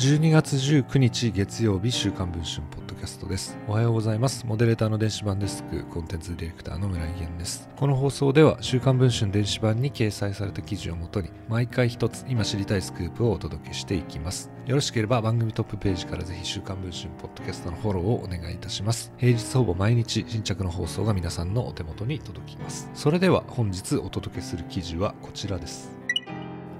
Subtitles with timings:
[0.00, 3.58] 12月19日月曜日週刊文春ポッドキャストです。
[3.68, 4.46] おはようございます。
[4.46, 7.68] モデレーターの電子版デスクコンテンツディレクターの村井源です。
[7.76, 14.50] この放送では週刊文春電子版に掲載された記事をもとに毎回一つ今知りたいスクープをお届けしていきます。
[14.64, 19.12] よろしければ番組トップページからぜひ週刊文春ポッドキャストのフォローをお願いいたします。
[19.18, 22.88] 平日ほぼ毎日新着の放送が皆さんのお手元に届きます。
[22.94, 25.99] それでは本日お届けする記事はこちらです。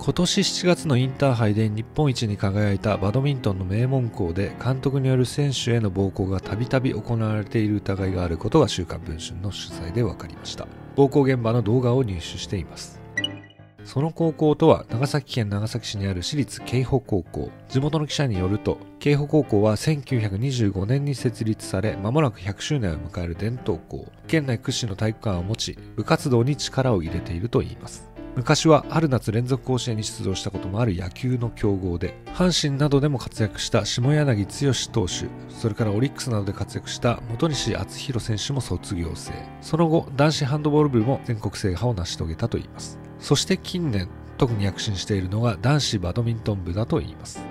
[0.03, 10.67] 今年7月のインターハイで日本一に輝いたバドミントンの名門校で監督による選手への暴行がたびたび行われている疑いがあることが週刊文春の取材で分かりました。
[10.97, 12.99] 暴行現場の動画を入手しています。
[13.85, 17.51] その高校とは長崎県長崎市にある私立京保高校。
[17.69, 24.07] 地元の記者によると京保高校は1925年に設立され間もなく100周年を迎える伝統校。
[24.27, 28.10] 県内屈指の体育館を持ち部活動に力を入れているといいます。
[28.37, 34.51] 昔は春夏連続甲子園に出場したこともある野球の強豪で阪神などでも活躍した下柳剛
[34.93, 39.33] 投手それからオリックスなどで活躍した本西敦弘選手も卒業生。
[39.61, 42.99] その後男子ハンドボール部も全国制覇を成し遂げたといいます。
[43.19, 47.45] そして近年特に躍進しているのが男子バドミントン部だといいます。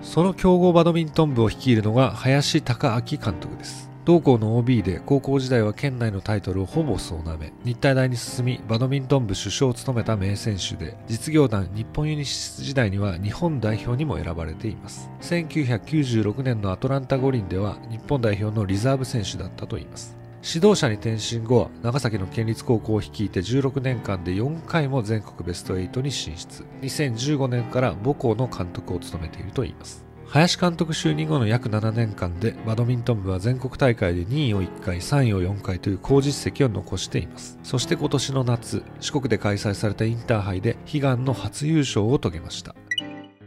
[0.00, 3.90] その強豪バドミントン部を率いるのが林孝明監督です。
[4.06, 15.10] 同校の OB で高校時代は県内のタイトルをほぼ総なめ日体大に進みバドミントン部主将を務めた名選手で実業団日本ユニシス時代には日本代表にも選ばれています。
[15.22, 20.16] 1996年のアトランタ五輪では日本代表のリザーブ選手だったといいます。
[20.44, 26.64] 指導者に転身後は長崎の県立高校を率いて16年間で4回も全国ベスト8に進出。
[26.82, 30.05] 2015年から母校の監督を務めているといいます。
[30.28, 37.58] 林監督就任後の約7年間でバドミントン部は全国大会で2位を1回3位を4回という好実績を残しています。
[37.62, 42.74] そして今年の夏四国で開催されたインターハイで悲願の初優勝を遂げました。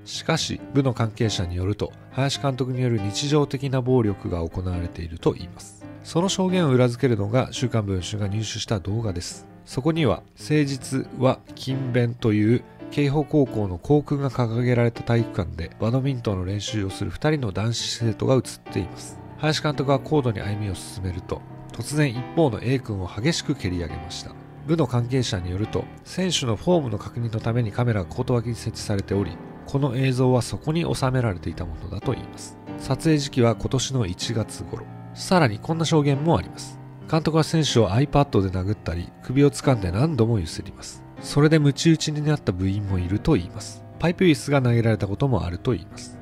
[0.06, 5.86] しかし部の関係者によると林監督による日常的な暴力が行われているといいます。
[6.04, 9.45] その証言を裏付けるのが週刊文春が入手した動画です。
[9.66, 18.42] そこには誠実は勤勉という京保高校の校訓が掲げられた体育館でバドミントンの練習をする2人の男子生徒が映っ
[18.72, 19.20] ています。
[19.38, 21.42] 林監督は高度に歩みを進めると
[21.72, 24.32] 突然一方の A 君を激しく蹴り上げました。
[24.67, 32.58] 部の関係者によると選手のフォームの確認のためにカメラがコート脇に設置されておりこの映像はそこに収められていたものだといいます。
[32.80, 34.86] 撮影時期は今年の1月頃。
[35.14, 36.80] さらにこんな証言もあります。
[37.10, 41.04] 監督は選手を iPad で殴ったり首を掴んで何度も揺すります。
[41.22, 43.84] それでムチ打ちになった部員もいると言います。
[44.00, 46.18] パイプ椅子が投げられたこともあると言います。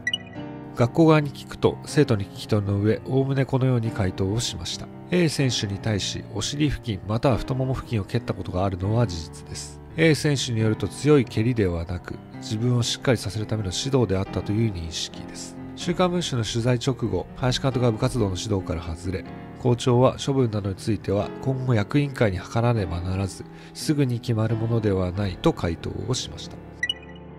[0.75, 4.87] 学校側に聞くと生徒に聞き取りの上おおむねこのように回答をしました。
[5.09, 9.79] A 選手に対しお尻付近または太もも付近を蹴ったことがあるのは事実です。
[9.95, 15.56] A 選手によると強い蹴りではなく自分をしっかりさせるための指導であったという認識です。
[15.77, 19.23] 週刊文春の取材直後林監督が部活動の指導から外れ
[19.59, 23.45] 校長は処分などについては今後役員会に諮らねばならず
[23.75, 26.57] すぐに決まるものではないと回答をしました。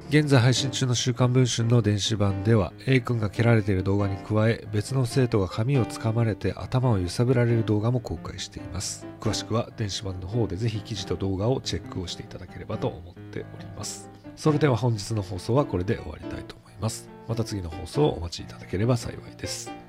[0.08, 9.06] 現在配信中の週刊文春の電子版では A 君が蹴られている動画に加え別の生徒が髪をつかまれて頭を揺さぶられる動画も公開しています。
[9.20, 14.10] 詳しくは電子版の方でぜひ記事と動画をチェックをしていただければと思っております。
[14.36, 17.17] それでは本日の放送はこれで終わりたいと思います。
[17.28, 19.87] また次の放送をお待ちいただければ幸いです。